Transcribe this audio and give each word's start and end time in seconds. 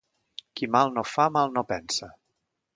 Qui 0.61 0.69
mal 0.77 0.95
no 0.95 1.05
fa 1.17 1.27
mal 1.37 1.55
no 1.59 1.65
pensa 1.75 2.13